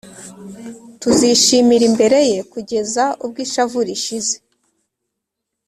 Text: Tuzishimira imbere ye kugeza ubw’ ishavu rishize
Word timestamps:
Tuzishimira 1.01 1.83
imbere 1.89 2.17
ye 2.31 2.39
kugeza 2.51 3.03
ubw’ 3.25 3.35
ishavu 3.45 3.79
rishize 3.87 4.35